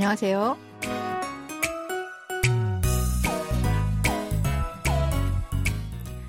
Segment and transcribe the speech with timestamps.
[0.00, 0.56] 안녕하세요.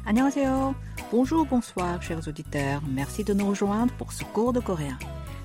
[0.05, 0.75] 안녕하세요.
[1.11, 2.81] Bonjour, bonsoir, chers auditeurs.
[2.87, 4.97] Merci de nous rejoindre pour ce cours de coréen.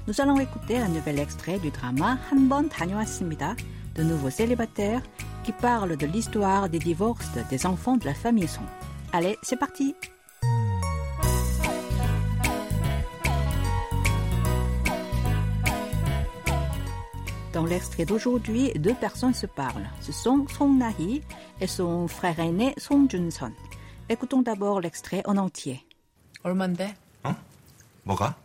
[0.06, 3.56] Nous allons écouter un nouvel extrait du drama 한번 다녀왔습니다.
[3.94, 5.02] De nouveaux célibataires
[5.44, 8.64] qui parlent de l'histoire des divorces des enfants de la famille Song.
[9.12, 9.94] Allez, c'est parti!
[17.57, 19.89] Dans l'extrait d'aujourd'hui, deux personnes se parlent.
[19.99, 21.23] Ce sont Song Na-hee
[21.59, 23.51] et son frère aîné Song Jun-son.
[24.09, 25.83] Écoutons d'abord l'extrait en entier.
[26.43, 26.95] 얼만데?
[27.23, 27.35] 어?
[28.03, 28.35] 뭐가?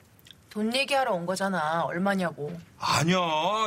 [0.48, 1.82] 돈 얘기하러 온 거잖아.
[1.82, 2.58] 얼마냐고.
[2.78, 3.18] 아니야.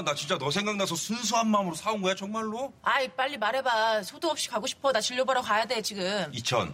[0.03, 2.73] 나 진짜 너 생각나서 순수한 마음으로 사온 거야, 정말로?
[2.81, 4.01] 아이, 빨리 말해봐.
[4.01, 4.91] 소득 없이 가고 싶어.
[4.91, 6.31] 나 진료 보러 가야 돼, 지금.
[6.31, 6.73] 2천.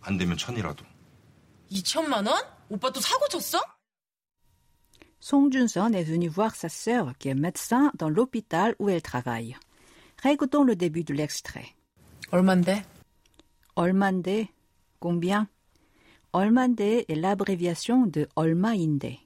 [0.00, 0.82] 안 되면 천이라도.
[1.70, 2.42] 2천만 원?
[2.70, 3.60] 오빠 또 사고 쳤어?
[5.21, 9.55] Song Jun-son est venu voir sa sœur qui est médecin dans l'hôpital où elle travaille.
[10.21, 11.75] Réécoutons le début de l'extrait.
[12.31, 12.83] 얼만데?
[13.75, 14.47] 얼만데,
[14.99, 15.47] combien?
[16.33, 19.19] 얼만데 est l'abréviation de 얼마인데.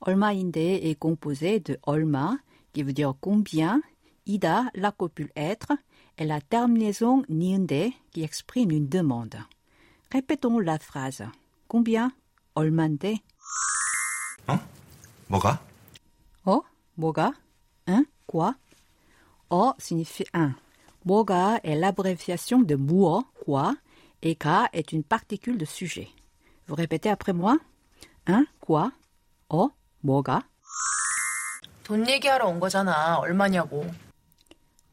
[0.00, 2.36] 얼마인데 est composé de 얼마,
[2.72, 3.80] qui veut dire combien,
[4.26, 5.72] ida, la copule être,
[6.18, 9.36] et la terminaison ni은데, qui exprime une demande.
[10.10, 11.24] Répétons la phrase.
[11.68, 12.12] Combien?
[12.54, 13.20] 얼만데?
[14.48, 14.75] 어?
[15.28, 15.60] 뭐가?
[16.44, 16.62] Oh,
[16.98, 17.32] 뭐가?
[17.88, 18.54] Un, quoi?
[19.50, 20.54] Oh signifie un.
[21.04, 23.74] 뭐가 est l'abréviation de 무엇, quoi,
[24.22, 26.08] et 가 est une particule de sujet.
[26.66, 27.58] Vous répétez après moi?
[28.26, 28.92] Un, quoi?
[29.48, 29.70] Oh,
[30.04, 30.42] 뭐가?
[31.84, 33.18] 돈 얘기하러 온 거잖아.
[33.18, 33.84] 얼마냐고.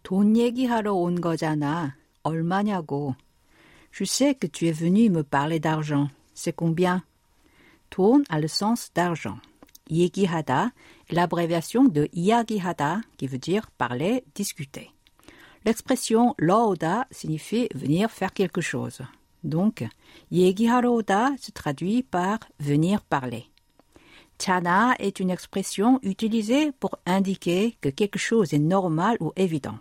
[0.03, 1.95] 돈 얘기하러 온 거잖아.
[2.23, 3.15] 얼마냐고.
[3.91, 6.09] Je sais que tu es venu me parler d'argent.
[6.33, 7.03] C'est combien?
[7.89, 9.39] 돈 a le sens d'argent.
[9.89, 10.71] 얘기하다
[11.09, 14.91] est l'abréviation de 이야기하다 qui veut dire parler, discuter.
[15.65, 19.03] L'expression 러오다 signifie venir faire quelque chose.
[19.43, 19.87] Donc,
[20.31, 23.49] 얘기하러 오다 se traduit par venir parler.
[24.37, 29.77] Chana est une expression utilisée pour indiquer que quelque chose est normal ou évident.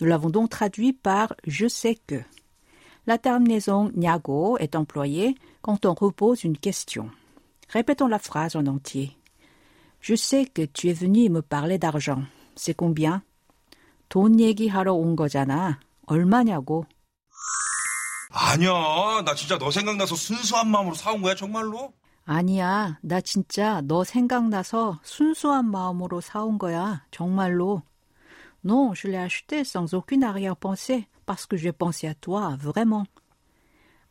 [0.00, 2.20] Nous l'avons donc traduit par je sais que.
[3.06, 7.08] La terminaison nyago est employée quand on repose une question.
[7.72, 9.16] Répétons la phrase en entier.
[10.00, 12.24] Je sais que tu es venu me parler d'argent.
[12.56, 13.22] C'est combien?
[14.08, 15.80] 돈 얘기하러 온 거잖아.
[16.06, 16.86] 얼마냐고.
[18.30, 19.22] 아니야.
[19.24, 21.92] 나 진짜 너 생각나서 순수한 마음으로 사온 거야, 정말로?
[22.30, 27.82] 아니야, 나 진짜 너 생각나서 순수한 마음으로 사온 거야, 정말로.
[28.62, 33.06] Non, je l'ai acheté sans aucune arrière-pensée, parce que j'ai pensé à toi, vraiment.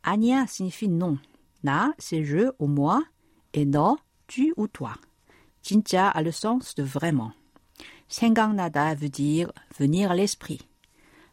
[0.02, 1.18] 아니야 signifie non.
[1.62, 3.04] 나, c'est je ou moi,
[3.52, 4.94] et 너, tu ou toi.
[5.62, 7.32] 진짜 a le sens de vraiment.
[8.08, 10.60] 생각나다 veut dire venir à l'esprit.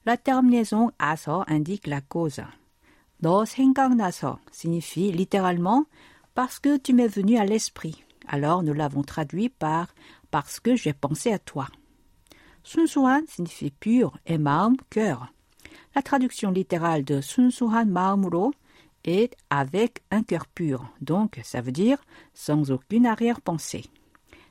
[0.05, 2.43] La terminaison a서 indique la cause.
[3.21, 5.85] 너 생각나서 signifie littéralement
[6.33, 8.03] parce que tu m'es venu à l'esprit.
[8.27, 9.93] Alors nous l'avons traduit par
[10.31, 11.67] parce que j'ai pensé à toi.
[12.63, 15.31] 순수한 signifie pur et 마음, cœur.
[15.95, 17.89] La traduction littérale de 순수한
[19.04, 21.98] et avec un cœur pur, donc ça veut dire
[22.34, 23.84] sans aucune arrière-pensée.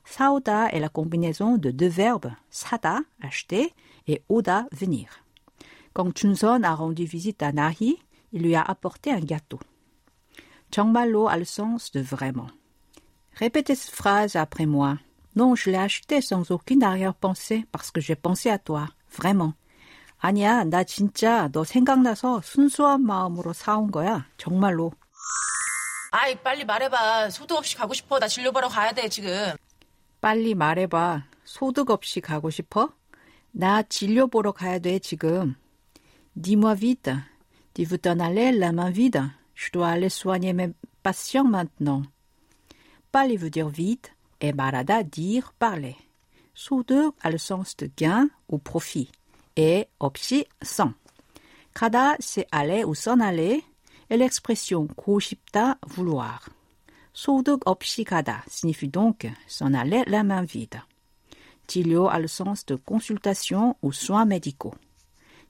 [0.04, 3.72] Saoda est la combinaison de deux verbes, sada, acheter,
[4.06, 5.24] et oda, venir.
[5.92, 7.98] Quand Chunson a rendu visite à Nahi,
[8.32, 9.60] il lui a apporté un gâteau.
[10.74, 12.48] Changmalo a le sens de vraiment.
[13.34, 14.98] Répétez cette phrase après moi.
[15.36, 19.54] Non, je l'ai acheté sans aucune arrière-pensée parce que j'ai pensé à toi, vraiment.
[20.22, 24.26] 아니야, 나 진짜 너 생각나서 순수한 마음으로 사온 거야.
[24.36, 24.92] 정말로.
[26.12, 27.30] 아이, 빨리 말해봐.
[27.30, 28.18] 소득 없이 가고 싶어.
[28.18, 29.54] 나 진료 보러 가야 돼, 지금.
[30.20, 31.24] 빨리 말해봐.
[31.44, 32.92] 소득 없이 가고 싶어?
[33.52, 35.56] 나 진료 보러 가야 돼, 지금.
[36.36, 37.12] Dis-moi vite.
[37.74, 39.22] Tu veux t'en aller la main vide?
[39.54, 42.02] Je dois aller soigner mes patients maintenant.
[43.10, 45.96] 빨리 veut dire vite et 말하다 dire parler.
[46.54, 49.10] 소득 a le sens de gain ou profit
[49.55, 50.93] et 없이 sans.
[51.73, 53.63] 가다 c'est aller ou s'en aller
[54.09, 56.39] et l'expression 고 싶다 vouloir.
[57.13, 60.81] 소득 없이 가다 signifie donc s'en aller la main vide.
[61.67, 64.75] 진료 a le sens de consultation ou soins médicaux.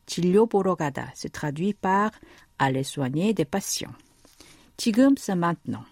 [0.05, 2.11] 진료 보러 가다 se traduit par
[2.57, 3.95] aller soigner des patients.
[4.77, 5.85] 지금 c'est maintenant.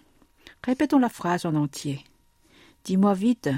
[0.62, 2.04] Répétons la phrase en entier.
[2.84, 3.50] Dis-moi vite.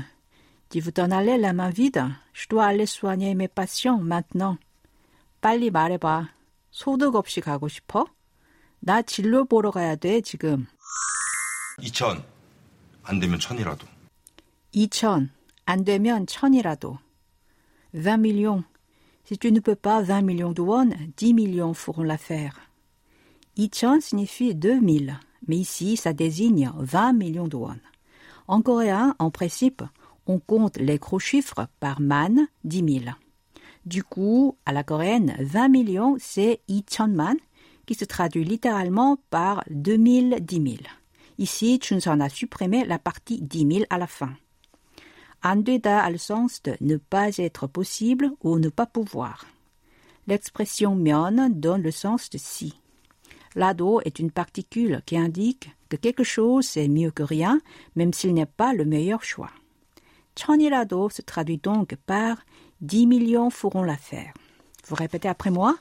[0.71, 2.05] Tu veux t'en aller la main vide?
[2.33, 4.59] Je dois aller soigner mes patients maintenant.
[5.41, 6.29] 빨리 말해봐.
[6.71, 8.07] 소득 없이 가고 싶어?
[8.81, 10.67] 나 진료 보러 가야 돼, 지금.
[11.79, 12.23] 2천.
[13.05, 13.87] 안 되면 천이라도.
[14.75, 15.31] 2천.
[15.65, 16.99] 안 되면 천이라도.
[17.93, 18.65] 20 millions.
[19.25, 22.61] Si tu ne peux pas 20 millions de won, 10 millions feront l'affaire.
[23.57, 25.19] 2천 signifie 2000,
[25.49, 27.79] mais ici ça désigne 20 millions de won.
[28.47, 29.83] En coréen, en principe,
[30.32, 33.16] on compte les gros chiffres par man, dix mille.
[33.86, 37.36] Du coup, à la coréenne, 20 millions, c'est 2000 man,
[37.86, 40.88] qui se traduit littéralement par deux mille dix mille.
[41.38, 44.34] Ici, Chunson a supprimé la partie dix mille à la fin.
[45.44, 49.46] Andeda a le sens de ne pas être possible ou ne pas pouvoir.
[50.28, 52.80] L'expression mion donne le sens de si.
[53.56, 57.60] L'ado est une particule qui indique que quelque chose est mieux que rien,
[57.96, 59.52] même s'il n'est pas le meilleur choix.
[60.35, 62.45] 천이라도 se traduit donc par
[62.81, 64.33] 10 millions feront l'affaire.
[64.87, 65.77] Vous répétez après moi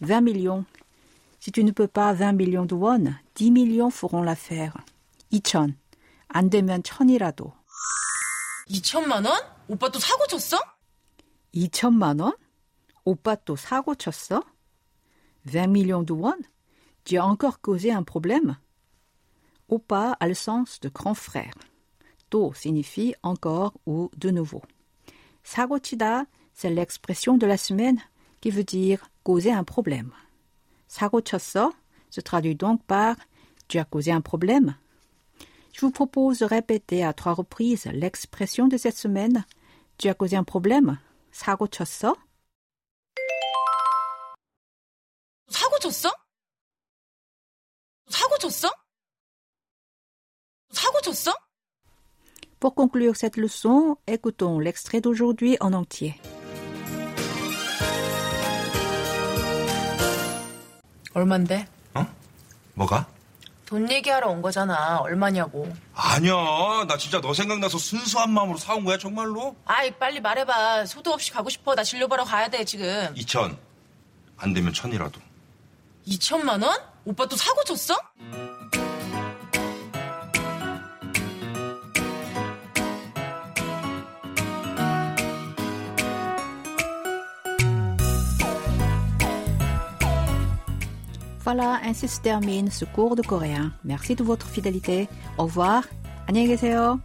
[0.00, 0.64] 20 millions.
[1.40, 4.76] Si tu ne peux pas 20 millions de won, 10 millions feront l'affaire.
[5.32, 5.74] 2천.
[6.28, 7.52] 안 되면 천이라도.
[8.68, 9.38] 2천만 원?
[9.68, 10.58] 오빠 또 사고 쳤어?
[11.54, 12.32] 2천만 원?
[13.04, 14.42] 오빠 또 사고 쳤어?
[15.44, 16.36] 20 millions de won?
[17.04, 18.56] Tu as encore causé un problème?
[19.68, 21.54] Opa a le sens de grand frère.
[22.30, 24.62] To signifie encore ou de nouveau.
[25.44, 28.00] 사고치다, c'est l'expression de la semaine
[28.40, 30.12] qui veut dire causer un problème.
[30.88, 31.72] 사고쳤어
[32.10, 33.16] se traduit donc par
[33.68, 34.76] tu as causé un problème.
[35.72, 39.44] Je vous propose de répéter à trois reprises l'expression de cette semaine.
[39.98, 40.98] Tu as causé un problème?
[41.32, 42.16] 사고 쳤어?
[45.48, 46.10] 사고 쳤어?
[48.08, 48.70] 사고 쳤어?
[50.72, 51.32] 사고 쳤어?
[52.61, 56.13] Pour conclure cette leçon, écoutons l'extrait d'aujourd'hui en entier.
[61.15, 61.67] 얼만데?
[61.95, 62.05] 어?
[62.75, 63.07] 뭐가?
[63.65, 64.99] 돈 얘기하러 온 거잖아.
[64.99, 65.67] 얼마냐고.
[65.95, 66.85] 아니야.
[66.87, 69.55] 나 진짜 너 생각나서 순수한 마음으로 사온 거야, 정말로?
[69.65, 70.85] 아이, 빨리 말해봐.
[70.85, 71.73] 소도 없이 가고 싶어.
[71.73, 73.11] 나 진료 보러 가야 돼, 지금.
[73.15, 73.57] 2천.
[74.37, 75.19] 안 되면 천이라도.
[76.07, 76.77] 2천만 원?
[77.05, 77.95] 오빠 또 사고 쳤어?
[91.44, 93.72] Voilà, ainsi se termine ce cours de coréen.
[93.84, 95.08] Merci de votre fidélité.
[95.38, 95.84] Au revoir.
[96.28, 97.00] 안녕히 계세요.